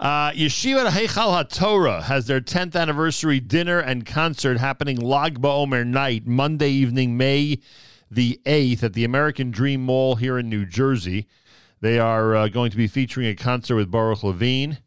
[0.00, 6.24] Uh, Yeshiva Heichal HaTorah has their 10th anniversary dinner and concert happening Lag BaOmer night,
[6.24, 7.58] Monday evening, May
[8.08, 11.26] the 8th at the American Dream Mall here in New Jersey.
[11.80, 14.78] They are uh, going to be featuring a concert with Baruch Levine.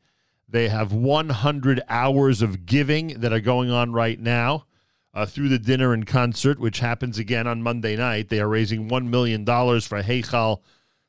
[0.47, 4.65] They have 100 hours of giving that are going on right now
[5.13, 8.29] uh, through the dinner and concert, which happens again on Monday night.
[8.29, 10.61] They are raising $1 million for Heichal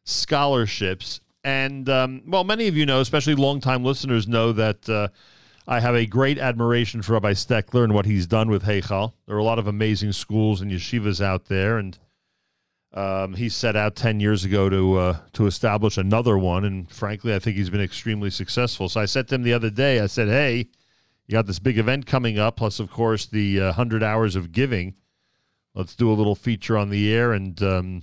[0.03, 1.21] scholarships.
[1.45, 5.09] And, um, well, many of you know, especially longtime listeners, know that uh,
[5.67, 9.13] I have a great admiration for Rabbi Stechler and what he's done with Heichal.
[9.27, 11.99] There are a lot of amazing schools and yeshivas out there, and
[12.93, 16.64] um, he set out 10 years ago to uh, to establish another one.
[16.64, 18.89] And frankly, I think he's been extremely successful.
[18.89, 20.69] So I said to him the other day, I said, hey,
[21.27, 24.53] you got this big event coming up, plus, of course, the uh, 100 hours of
[24.53, 24.95] giving.
[25.75, 28.03] Let's do a little feature on the air and um,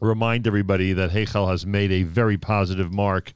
[0.00, 3.34] remind everybody that Heichal has made a very positive mark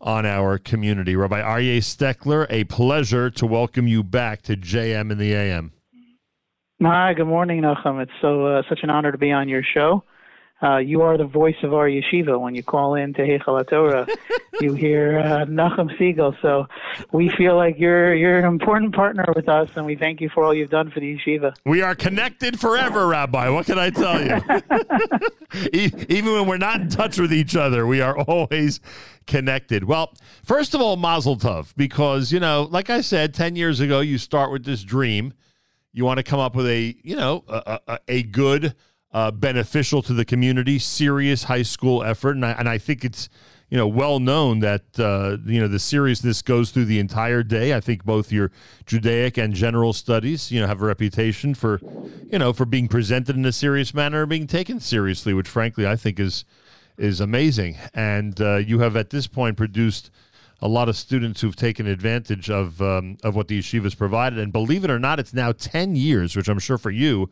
[0.00, 1.16] on our community.
[1.16, 5.72] Rabbi Aryeh Stechler, a pleasure to welcome you back to JM in the AM.
[6.82, 8.02] Hi, good morning, Nachum.
[8.02, 10.02] It's so uh, such an honor to be on your show.
[10.62, 12.38] Uh, you are the voice of our yeshiva.
[12.38, 14.06] When you call in to Heichal Torah,
[14.60, 16.36] you hear uh, Nachum Segal.
[16.42, 16.66] So
[17.12, 20.44] we feel like you're you're an important partner with us, and we thank you for
[20.44, 21.54] all you've done for the yeshiva.
[21.64, 23.48] We are connected forever, Rabbi.
[23.48, 25.70] What can I tell you?
[26.08, 28.80] Even when we're not in touch with each other, we are always
[29.26, 29.84] connected.
[29.84, 30.12] Well,
[30.44, 34.18] first of all, Mazel Tov, because you know, like I said, ten years ago, you
[34.18, 35.32] start with this dream.
[35.92, 38.74] You want to come up with a you know a, a, a good
[39.12, 43.28] uh, beneficial to the community, serious high school effort, and I, and I think it's
[43.68, 47.74] you know well known that uh, you know the seriousness goes through the entire day.
[47.74, 48.50] I think both your
[48.86, 51.80] Judaic and general studies you know have a reputation for
[52.30, 55.86] you know for being presented in a serious manner and being taken seriously, which frankly
[55.86, 56.44] I think is
[56.96, 57.76] is amazing.
[57.94, 60.10] And uh, you have at this point produced
[60.62, 64.38] a lot of students who've taken advantage of um, of what the yeshivas provided.
[64.38, 67.30] And believe it or not, it's now ten years, which I'm sure for you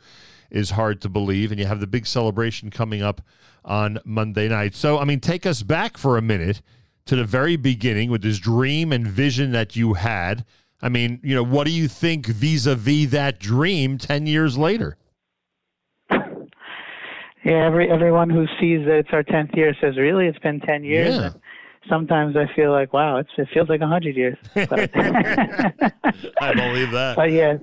[0.50, 1.50] is hard to believe.
[1.50, 3.20] And you have the big celebration coming up
[3.64, 4.74] on Monday night.
[4.74, 6.62] So, I mean, take us back for a minute
[7.06, 10.44] to the very beginning with this dream and vision that you had.
[10.80, 14.56] I mean, you know, what do you think vis a vis that dream 10 years
[14.56, 14.96] later?
[17.44, 20.26] Yeah, every everyone who sees that it's our 10th year says, really?
[20.26, 21.14] It's been 10 years?
[21.14, 21.30] Yeah.
[21.88, 24.36] sometimes I feel like, wow, it's, it feels like a 100 years.
[24.56, 27.14] I believe that.
[27.16, 27.56] but yeah,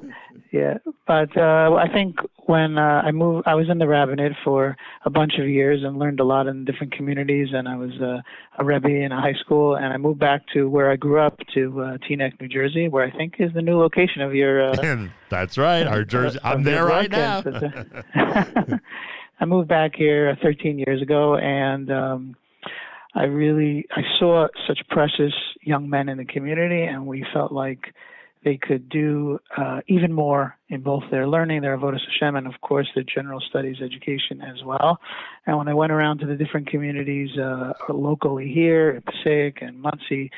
[0.55, 0.77] yeah.
[1.05, 5.09] But uh, I think when uh, I moved, I was in the rabbinate for a
[5.09, 7.49] bunch of years and learned a lot in different communities.
[7.51, 8.21] And I was uh,
[8.57, 11.39] a rebbe in a high school, and I moved back to where I grew up,
[11.55, 14.69] to uh, Teaneck, New Jersey, where I think is the new location of your.
[14.69, 16.39] Uh, That's right, our Jersey.
[16.41, 17.43] I'm there right now.
[18.15, 22.35] I moved back here 13 years ago, and um,
[23.13, 27.93] I really I saw such precious young men in the community, and we felt like
[28.45, 32.53] they could do uh, even more in both their learning, their avodas Hashem, and of
[32.61, 34.99] course their general studies education as well.
[35.47, 39.81] And when I went around to the different communities uh, locally here at Passaic and
[39.81, 40.29] Monsey,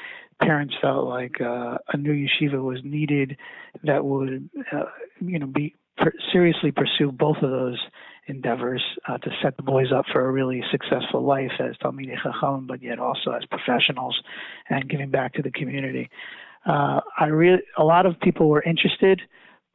[0.42, 3.38] parents felt like uh, a new yeshiva was needed
[3.84, 4.84] that would, uh,
[5.20, 7.80] you know, be per- seriously pursue both of those
[8.28, 12.68] endeavors uh, to set the boys up for a really successful life as Talmidei Chacham,
[12.68, 14.22] but yet also as professionals
[14.70, 16.10] and giving back to the community
[16.68, 19.22] uh, I really a lot of people were interested,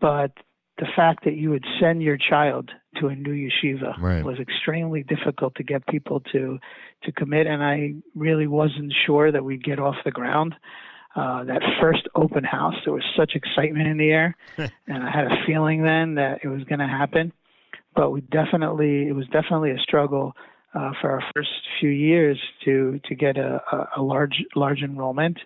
[0.00, 0.32] but
[0.78, 2.70] the fact that you would send your child
[3.00, 4.24] to a new yeshiva right.
[4.24, 6.58] was extremely difficult to get people to
[7.04, 10.54] to commit, and I really wasn't sure that we'd get off the ground.
[11.14, 15.26] Uh, that first open house, there was such excitement in the air, and I had
[15.26, 17.32] a feeling then that it was going to happen.
[17.94, 20.34] But we definitely, it was definitely a struggle
[20.74, 25.38] uh, for our first few years to to get a, a, a large large enrollment.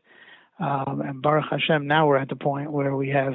[0.58, 3.34] Um, and Baruch Hashem, now we're at the point where we have,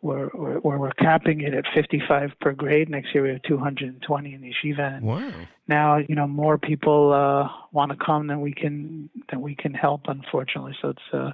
[0.00, 2.90] where, where, we're capping it at 55 per grade.
[2.90, 4.96] Next year we have 220 in the yeshiva.
[4.96, 5.32] And wow.
[5.68, 9.72] Now you know more people uh, want to come than we can than we can
[9.72, 10.76] help, unfortunately.
[10.82, 11.30] So it's uh,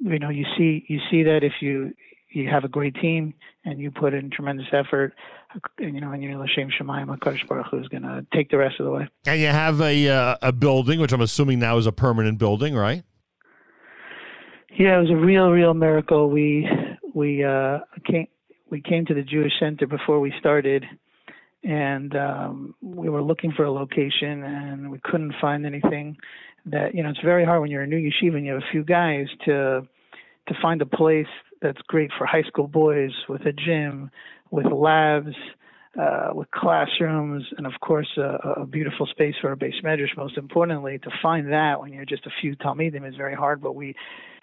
[0.00, 1.94] you know you see you see that if you
[2.30, 3.34] you have a great team
[3.64, 5.14] and you put in tremendous effort,
[5.78, 8.56] you know, and you're in Lashem Shemayim, Hakadosh Baruch Hu is going to take the
[8.56, 9.08] rest of the way.
[9.26, 12.74] And you have a uh, a building, which I'm assuming now is a permanent building,
[12.74, 13.02] right?
[14.78, 16.30] Yeah, it was a real, real miracle.
[16.30, 16.68] We
[17.14, 18.28] we uh, came
[18.70, 20.84] we came to the Jewish Center before we started,
[21.64, 26.16] and um, we were looking for a location, and we couldn't find anything.
[26.66, 28.70] That you know, it's very hard when you're a new yeshiva and you have a
[28.70, 29.82] few guys to
[30.48, 31.26] to find a place
[31.60, 34.10] that's great for high school boys with a gym,
[34.50, 35.34] with labs,
[36.00, 40.16] uh, with classrooms and of course a, a beautiful space for a beis medrash.
[40.16, 43.60] Most importantly, to find that when you're just a few talmidim is very hard.
[43.60, 43.94] But we,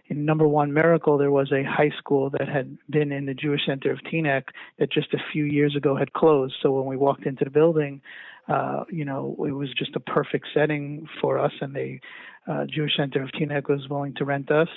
[0.10, 3.62] in number one miracle, there was a high school that had been in the Jewish
[3.66, 4.44] Center of Teaneck
[4.80, 6.56] that just a few years ago had closed.
[6.62, 8.02] So when we walked into the building,
[8.48, 12.00] uh, you know, it was just a perfect setting for us, and the
[12.48, 14.70] uh, Jewish Center of Teaneck was willing to rent us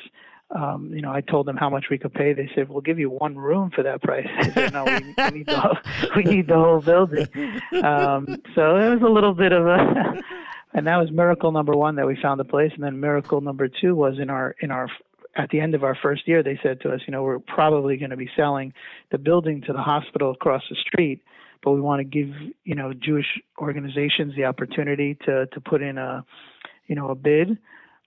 [0.53, 2.33] um, you know, I told them how much we could pay.
[2.33, 5.31] They said, "We'll give you one room for that price." I said, "No, we, we
[5.39, 5.77] need the whole,
[6.17, 7.29] we need the whole building."
[7.85, 10.21] Um, so it was a little bit of a,
[10.75, 13.69] and that was miracle number one that we found a place, and then miracle number
[13.69, 14.89] two was in our in our
[15.37, 16.43] at the end of our first year.
[16.43, 18.73] They said to us, "You know, we're probably going to be selling
[19.11, 21.23] the building to the hospital across the street."
[21.63, 22.35] But we want to give
[22.65, 26.25] you know Jewish organizations the opportunity to to put in a
[26.87, 27.59] you know a bid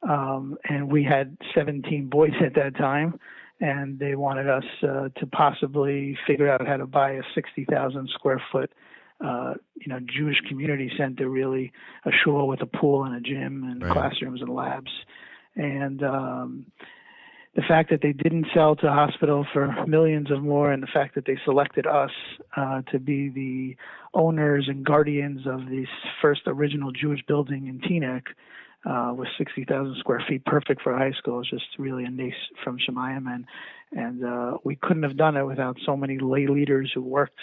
[0.07, 3.19] um, and we had 17 boys at that time,
[3.59, 8.41] and they wanted us uh, to possibly figure out how to buy a 60,000 square
[8.51, 8.71] foot,
[9.23, 11.71] uh, you know, Jewish community center, really
[12.05, 13.93] a shul with a pool and a gym and right.
[13.93, 14.91] classrooms and labs,
[15.55, 16.65] and um,
[17.55, 21.15] the fact that they didn't sell to hospital for millions of more, and the fact
[21.15, 22.11] that they selected us
[22.57, 23.75] uh, to be the
[24.13, 25.88] owners and guardians of this
[26.21, 28.23] first original Jewish building in Teaneck
[28.85, 31.41] uh, with 60,000 square feet, perfect for high school.
[31.41, 32.33] is just really a nice
[32.63, 33.45] from Shemayim, and
[33.91, 37.39] and uh, we couldn't have done it without so many lay leaders who worked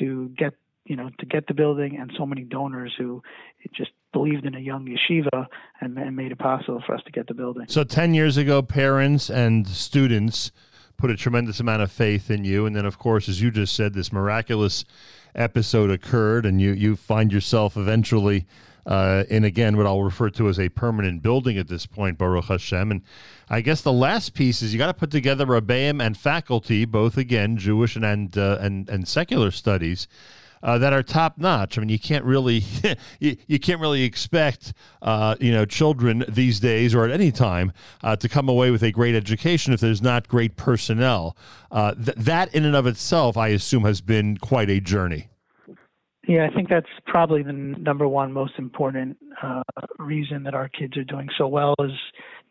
[0.00, 0.54] to get
[0.84, 3.22] you know to get the building, and so many donors who
[3.74, 5.46] just believed in a young yeshiva
[5.80, 7.64] and, and made it possible for us to get the building.
[7.68, 10.52] So 10 years ago, parents and students
[10.96, 13.74] put a tremendous amount of faith in you, and then of course, as you just
[13.74, 14.84] said, this miraculous
[15.34, 18.46] episode occurred, and you you find yourself eventually
[18.86, 22.46] uh, in again what I'll refer to as a permanent building at this point, Baruch
[22.46, 22.90] Hashem.
[22.90, 23.02] And
[23.48, 27.16] I guess the last piece is you got to put together Rebbeim and faculty, both
[27.16, 30.06] again Jewish and and uh, and, and secular studies.
[30.64, 31.76] Uh, that are top notch.
[31.76, 32.64] I mean, you can't really
[33.20, 34.72] you, you can't really expect
[35.02, 37.72] uh, you know children these days or at any time
[38.02, 41.36] uh, to come away with a great education if there's not great personnel.
[41.70, 45.28] Uh, th- that in and of itself, I assume, has been quite a journey.
[46.26, 49.62] Yeah, I think that's probably the number one most important uh,
[49.98, 51.92] reason that our kids are doing so well is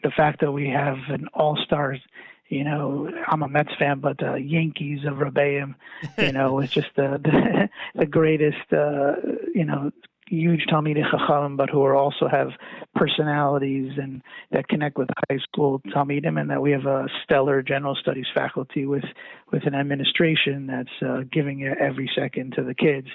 [0.04, 2.00] the fact that we have an all-stars.
[2.49, 5.75] You know, I'm a Mets fan, but the Yankees of Rebbeim,
[6.17, 7.69] you know, it's just the the,
[7.99, 9.15] the greatest, uh,
[9.55, 9.91] you know,
[10.27, 12.49] huge Talmidei Chacham, but who are also have
[12.95, 17.95] personalities and that connect with high school Talmidim, and that we have a stellar general
[17.95, 19.05] studies faculty with
[19.51, 23.07] with an administration that's uh, giving every second to the kids.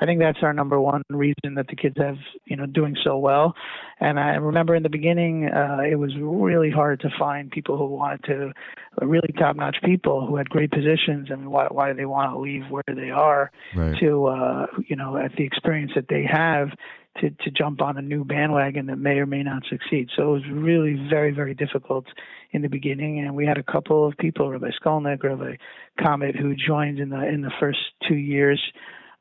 [0.00, 2.16] I think that's our number one reason that the kids have,
[2.46, 3.54] you know, doing so well.
[4.00, 7.84] And I remember in the beginning, uh, it was really hard to find people who
[7.86, 8.52] wanted to,
[9.00, 11.30] uh, really top-notch people who had great positions.
[11.30, 13.98] and why why do they want to leave where they are right.
[14.00, 16.70] to, uh, you know, at the experience that they have
[17.18, 20.08] to to jump on a new bandwagon that may or may not succeed.
[20.16, 22.06] So it was really very very difficult
[22.52, 25.56] in the beginning, and we had a couple of people, Rabbi Skolnick, Rabbi
[26.00, 28.60] Comet, who joined in the in the first two years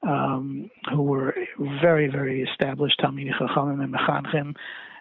[0.03, 1.35] um, who were
[1.81, 4.55] very, very established Talmidei Chachamim and Mechanchim,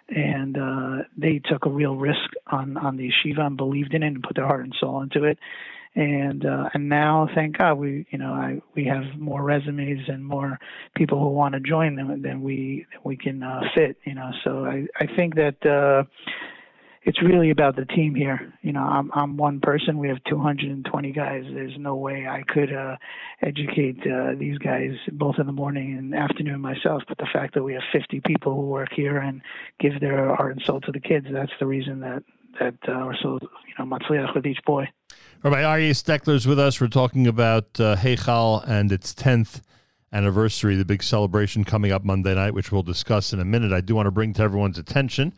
[0.09, 4.07] and uh, they took a real risk on on the yeshiva and believed in it
[4.07, 5.37] and put their heart and soul into it.
[5.95, 10.23] And uh, and now, thank God, we you know I, we have more resumes and
[10.25, 10.59] more
[10.95, 13.97] people who want to join them than we we can uh, fit.
[14.05, 15.65] You know, so I I think that.
[15.65, 16.03] Uh,
[17.09, 18.53] it's really about the team here.
[18.61, 19.97] You know, I'm I'm one person.
[19.97, 21.43] We have 220 guys.
[21.51, 22.97] There's no way I could uh,
[23.41, 27.01] educate uh, these guys both in the morning and afternoon myself.
[27.07, 29.41] But the fact that we have 50 people who work here and
[29.79, 32.21] give their heart and soul to the kids, that's the reason that
[32.59, 34.87] that uh, we're so you know matzliach with each boy.
[35.41, 36.79] Rabbi Aryeh Stechler's with us.
[36.79, 39.61] We're talking about uh, Heichal and its 10th
[40.13, 43.71] anniversary, the big celebration coming up Monday night, which we'll discuss in a minute.
[43.71, 45.33] I do want to bring to everyone's attention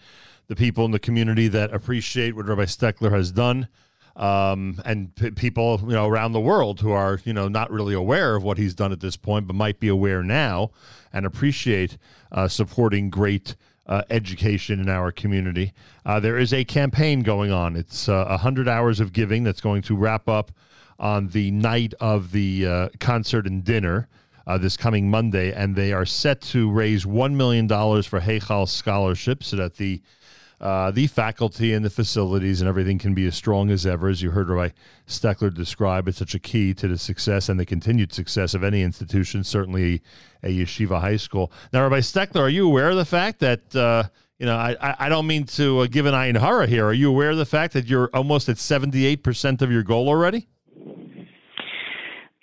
[0.51, 3.70] the people in the community that appreciate what Rabbi Stechler has done,
[4.17, 7.93] um, and p- people you know around the world who are you know not really
[7.93, 10.72] aware of what he's done at this point, but might be aware now
[11.13, 11.98] and appreciate
[12.34, 13.55] uh, supporting great.
[13.88, 15.74] Uh, education in our community.
[16.05, 17.75] Uh, there is a campaign going on.
[17.75, 20.51] It's uh, 100 hours of giving that's going to wrap up
[20.98, 24.08] on the night of the uh, concert and dinner
[24.48, 29.48] uh, this coming Monday, and they are set to raise $1 million for Heichal scholarships
[29.48, 30.01] so that the
[30.61, 34.21] uh, the faculty and the facilities and everything can be as strong as ever, as
[34.21, 34.69] you heard Rabbi
[35.07, 36.07] Stechler describe.
[36.07, 40.03] It's such a key to the success and the continued success of any institution, certainly
[40.43, 41.51] a, yeshiva high school.
[41.73, 44.03] Now, Rabbi Stechler, are you aware of the fact that, uh,
[44.37, 46.85] you know, I, I don't mean to uh, give an ayin hara here.
[46.85, 50.47] Are you aware of the fact that you're almost at 78% of your goal already?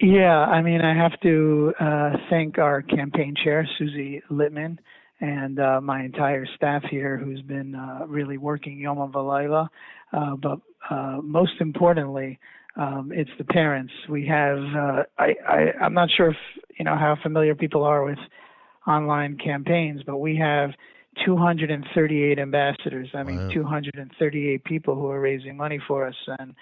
[0.00, 4.78] Yeah, I mean, I have to uh, thank our campaign chair, Susie Littman,
[5.20, 9.68] and uh, my entire staff here who's been uh, really working Yom Valayla.
[10.12, 10.60] Uh, but
[10.90, 12.38] uh, most importantly,
[12.76, 13.92] um, it's the parents.
[14.08, 16.36] We have, uh, I, I, I'm not sure if,
[16.78, 18.18] you know, how familiar people are with
[18.86, 20.70] online campaigns, but we have
[21.24, 23.08] 238 ambassadors.
[23.14, 23.52] I mean, wow.
[23.52, 26.14] 238 people who are raising money for us.
[26.38, 26.54] And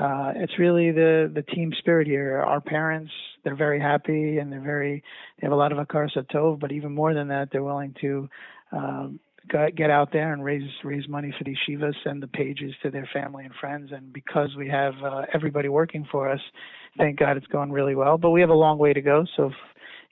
[0.00, 2.38] uh, it's really the the team spirit here.
[2.38, 3.12] Our parents,
[3.44, 5.02] they're very happy and they're very
[5.40, 8.28] they have a lot of akar tov, but even more than that, they're willing to
[8.72, 9.20] um,
[9.76, 13.08] get out there and raise raise money for the yeshivas, send the pages to their
[13.12, 13.90] family and friends.
[13.92, 16.40] And because we have uh, everybody working for us,
[16.98, 18.18] thank God it's going really well.
[18.18, 19.24] But we have a long way to go.
[19.36, 19.54] So if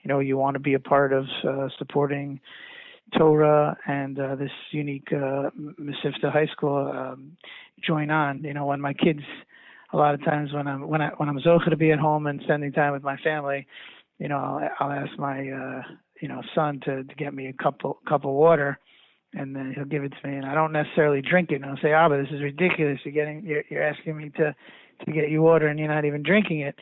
[0.01, 2.39] you know you want to be a part of uh, supporting
[3.17, 7.37] Torah and uh, this unique uh, Mesivta High School, um,
[7.85, 8.43] join on.
[8.43, 9.21] You know, when my kids
[9.91, 12.27] a lot of times when I'm when I when I'm zocha to be at home
[12.27, 13.67] and spending time with my family,
[14.19, 15.81] you know, I'll, I'll ask my uh,
[16.21, 18.79] you know son to to get me a cup of, cup of water,
[19.33, 21.55] and then he'll give it to me, and I don't necessarily drink it.
[21.55, 22.99] And I'll say, "Ah, but this is ridiculous.
[23.03, 24.55] You're getting you're, you're asking me to
[25.05, 26.75] to get you water, and you're not even drinking it."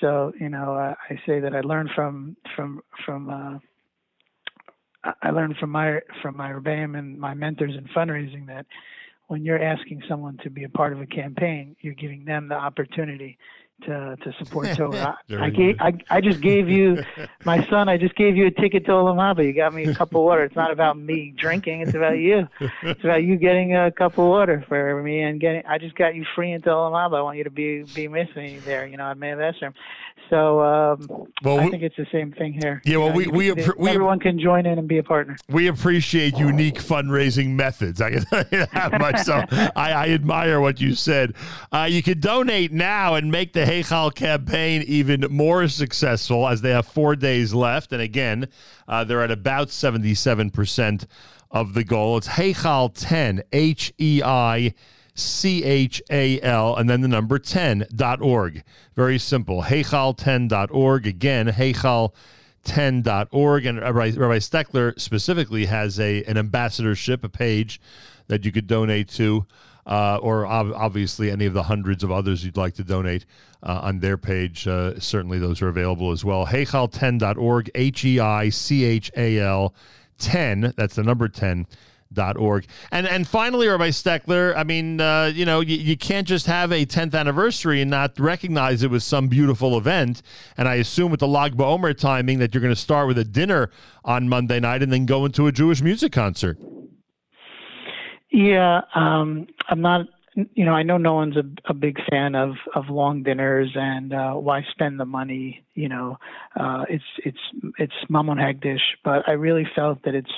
[0.00, 3.30] So you know, uh, I say that I learned from from from.
[3.30, 3.58] uh
[5.22, 8.66] I learned from my from my rebbeim and my mentors in fundraising that
[9.26, 12.54] when you're asking someone to be a part of a campaign, you're giving them the
[12.54, 13.38] opportunity
[13.82, 15.18] to to support Torah.
[15.30, 17.02] I, gave I, I just gave you
[17.44, 17.88] my son.
[17.88, 19.44] I just gave you a ticket to Olam Haba.
[19.44, 20.44] You got me a cup of water.
[20.44, 21.82] It's not about me drinking.
[21.82, 22.48] It's about you.
[22.82, 25.64] It's about you getting a cup of water for me and getting.
[25.66, 27.18] I just got you free into Olam Haba.
[27.18, 28.86] I want you to be be with me there.
[28.86, 29.74] You know, I Meah Esrog.
[30.30, 32.80] So um, well, I think it's the same thing here.
[32.84, 35.36] Yeah, well, we, we, we everyone can join in and be a partner.
[35.48, 38.00] We appreciate unique fundraising methods.
[38.00, 39.20] I can tell you that much.
[39.20, 39.44] So
[39.76, 41.34] I, I admire what you said.
[41.72, 46.70] Uh, you can donate now and make the Heichal campaign even more successful as they
[46.70, 47.92] have four days left.
[47.92, 48.48] And again,
[48.86, 51.06] uh, they're at about seventy-seven percent
[51.50, 52.18] of the goal.
[52.18, 54.74] It's Heichal ten H E I.
[55.16, 58.64] C H A L, and then the number 10.org.
[58.96, 59.62] Very simple.
[59.62, 61.06] Heichal10.org.
[61.06, 63.66] Again, Heichal10.org.
[63.66, 67.80] And Rabbi, Rabbi Stechler specifically has a an ambassadorship, a page
[68.26, 69.46] that you could donate to.
[69.86, 73.26] Uh, or ob- obviously any of the hundreds of others you'd like to donate
[73.64, 74.68] uh, on their page.
[74.68, 76.46] Uh, certainly those are available as well.
[76.46, 79.74] Heichal10.org, H E I C H A L
[80.18, 81.66] 10, that's the number 10
[82.12, 82.66] Dot org.
[82.92, 86.70] And and finally, Rabbi Stechler, I mean, uh, you know, you, you can't just have
[86.70, 90.22] a 10th anniversary and not recognize it with some beautiful event.
[90.56, 93.24] And I assume with the Lag BaOmer timing that you're going to start with a
[93.24, 93.68] dinner
[94.04, 96.56] on Monday night and then go into a Jewish music concert.
[98.30, 100.06] Yeah, um, I'm not.
[100.34, 104.12] You know, I know no one's a, a big fan of of long dinners and
[104.12, 105.64] uh, why spend the money.
[105.74, 106.18] You know,
[106.58, 107.38] uh, it's it's
[107.78, 110.32] it's Mammon Hagdish, but I really felt that it's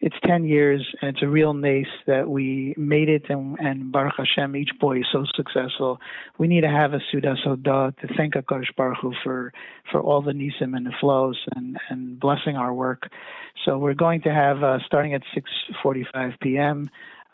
[0.00, 4.14] it's 10 years and it's a real nace that we made it and, and Baruch
[4.16, 6.00] Hashem, each boy is so successful.
[6.38, 9.52] We need to have a Suda Soda to thank HaKadosh Baruch Hu for,
[9.92, 13.10] for all the nisim and the flows and, and blessing our work.
[13.66, 15.22] So we're going to have, uh, starting at
[15.84, 16.88] 6.45 p.m.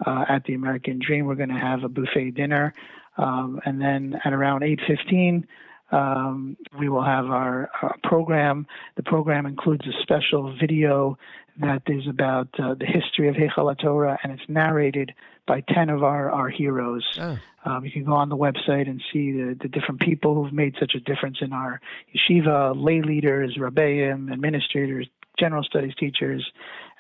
[0.04, 2.74] Uh, at the American Dream, we're going to have a buffet dinner.
[3.16, 5.44] Um, and then at around 8.15,
[5.92, 8.66] um, we will have our, our, program.
[8.96, 11.16] The program includes a special video
[11.60, 15.14] that is about uh, the history of Heichal Torah, and it's narrated
[15.46, 17.04] by 10 of our, our heroes.
[17.18, 17.38] Oh.
[17.64, 20.74] Um, you can go on the website and see the, the different people who've made
[20.78, 21.80] such a difference in our
[22.14, 26.44] yeshiva, lay leaders, rabbeim, administrators, general studies teachers.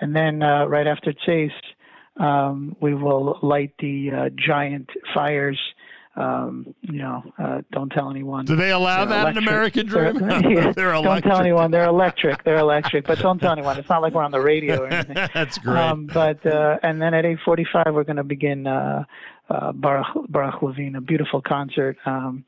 [0.00, 1.52] And then uh, right after Tzeis,
[2.18, 5.58] um, we will light the uh, giant fires
[6.16, 8.46] um, you know, uh, don't tell anyone.
[8.46, 9.42] Do they allow they're that electric.
[9.42, 10.18] in American Dream?
[10.18, 11.70] They're, yeah, they're don't tell anyone.
[11.70, 12.42] They're electric.
[12.42, 13.78] They're electric, but don't tell anyone.
[13.78, 15.14] It's not like we're on the radio or anything.
[15.34, 15.76] That's great.
[15.76, 19.04] Um, but uh, and then at 8:45 we're going to begin uh,
[19.50, 21.98] uh, Baruch, Baruch Levine, a beautiful concert.
[22.06, 22.44] Um,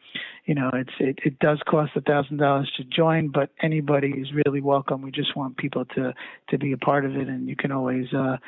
[0.47, 4.29] you know, it's it, it does cost a thousand dollars to join, but anybody is
[4.33, 5.03] really welcome.
[5.03, 6.15] We just want people to
[6.49, 8.07] to be a part of it, and you can always.
[8.15, 8.39] Uh,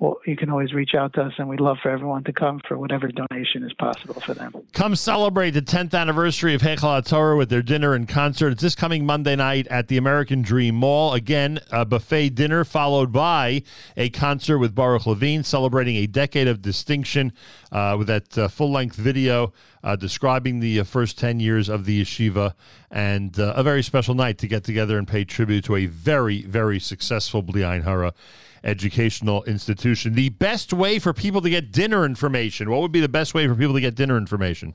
[0.00, 2.60] well, you can always reach out to us, and we'd love for everyone to come
[2.66, 4.52] for whatever donation is possible for them.
[4.72, 8.48] Come celebrate the 10th anniversary of Heichal Torah with their dinner and concert.
[8.48, 11.14] It's this coming Monday night at the American Dream Mall.
[11.14, 13.62] Again, a buffet dinner followed by
[13.96, 17.32] a concert with Baruch Levine celebrating a decade of distinction
[17.70, 19.52] uh, with that uh, full length video
[19.84, 22.54] uh, describing the uh, first 10 years of the yeshiva
[22.90, 26.42] and uh, a very special night to get together and pay tribute to a very,
[26.42, 28.14] very successful Bli Hara
[28.64, 30.14] educational institution.
[30.14, 32.70] The best way for people to get dinner information.
[32.70, 34.74] What would be the best way for people to get dinner information?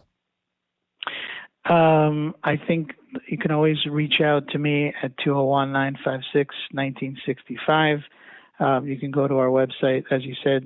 [1.67, 2.91] Um, I think
[3.27, 7.99] you can always reach out to me at 201 956 1965.
[8.59, 10.65] Um, you can go to our website, as you said,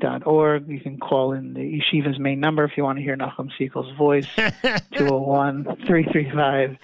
[0.00, 0.68] www.heichal10.org.
[0.68, 3.96] You can call in the yeshiva's main number if you want to hear Nachum Segal's
[3.96, 6.76] voice, 201 335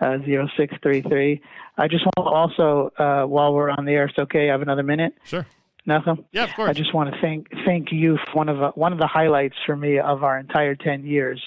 [0.00, 1.40] 0633.
[1.78, 4.62] I just want to also, uh, while we're on the air, it's okay, I have
[4.62, 5.14] another minute.
[5.24, 5.46] Sure.
[5.86, 6.24] Nachum?
[6.32, 6.70] Yeah, of course.
[6.70, 9.54] I just want to thank thank you for one of uh, one of the highlights
[9.64, 11.40] for me of our entire 10 years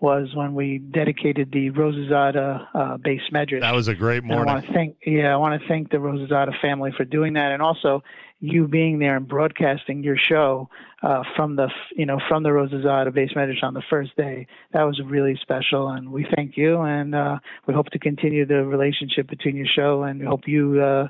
[0.00, 3.60] was when we dedicated the Rosazada uh, beis medrash.
[3.60, 4.54] That was a great And I morning.
[4.54, 7.62] want to thank yeah, I want to thank the Rosazada family for doing that, and
[7.62, 8.02] also
[8.40, 10.68] you being there and broadcasting your show
[11.02, 14.46] uh, from the you know from the Rosazada beis medrash on the first day.
[14.72, 18.64] That was really special, and we thank you, and uh, we hope to continue the
[18.64, 20.80] relationship between your show, and we hope you.
[20.80, 21.08] Uh,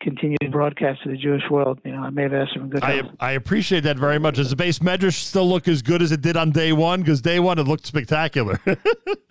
[0.00, 1.78] Continue to broadcast to the Jewish world.
[1.84, 3.08] You know, I may have asked some good I.
[3.20, 4.34] I appreciate that very much.
[4.34, 7.02] Does the beis medrash still look as good as it did on day one?
[7.02, 8.58] Because day one it looked spectacular.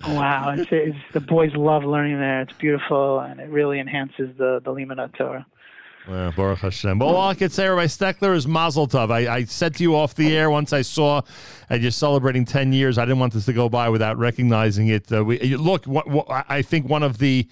[0.07, 2.41] Wow, it's, it's, the boys love learning there.
[2.41, 5.45] It's beautiful, and it really enhances the the Limud Torah.
[6.07, 6.99] Well, Baruch Hashem.
[6.99, 9.11] Well, all I could say, Rabbi Stechler, is Mazel Tov.
[9.11, 11.21] I, I said to you off the air once I saw
[11.69, 12.97] and you're celebrating 10 years.
[12.97, 15.11] I didn't want this to go by without recognizing it.
[15.11, 17.47] Uh, we, look, what, what, I think one of the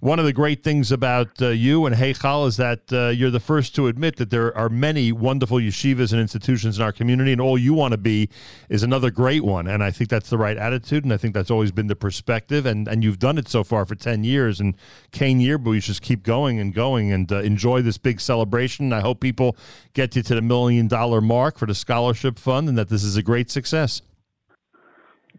[0.00, 3.38] one of the great things about uh, you and Heichal is that uh, you're the
[3.38, 7.40] first to admit that there are many wonderful yeshivas and institutions in our community, and
[7.40, 8.30] all you want to be
[8.70, 9.66] is another great one.
[9.66, 12.64] And I think that's the right attitude, and I think that's always been the perspective.
[12.64, 14.58] And and you've done it so far for 10 years.
[14.58, 14.74] And
[15.12, 18.92] Kane you just keep going and going and uh, enjoy this big celebration.
[18.92, 19.56] I hope people
[19.92, 23.16] get you to the million dollar mark for the scholarship fund, and that this is
[23.16, 24.00] a great success.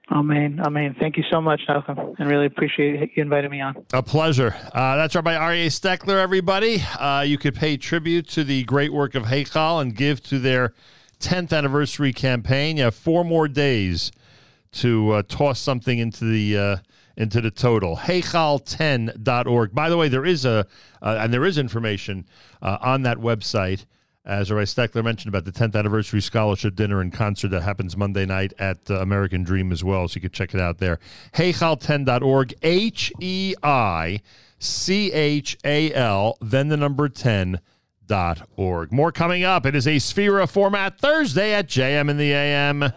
[0.09, 0.59] Amen.
[0.65, 0.95] Amen.
[0.99, 3.85] Thank you so much, Malcolm, and really appreciate you inviting me on.
[3.93, 4.55] A pleasure.
[4.73, 6.83] Uh, that's Rabbi Aryeh Stechler, everybody.
[6.99, 10.73] Uh, you could pay tribute to the great work of Heichal and give to their
[11.21, 12.77] 10th anniversary campaign.
[12.77, 14.11] You have four more days
[14.73, 16.77] to uh, toss something into the uh,
[17.15, 17.97] into the total.
[17.97, 19.73] Heichal10.org.
[19.73, 20.65] By the way, there is a
[21.01, 22.25] uh, and there is information
[22.61, 23.85] uh, on that website.
[24.23, 28.25] As Rabbi Stechler mentioned about the 10th anniversary scholarship dinner and concert that happens Monday
[28.25, 30.99] night at uh, American Dream as well, so you can check it out there.
[31.33, 34.21] Heichal10.org, H E I
[34.59, 37.59] C H A L, then the number 10
[38.05, 38.91] dot org.
[38.91, 39.65] More coming up.
[39.65, 42.91] It is a Sefira format Thursday at JM in the AM.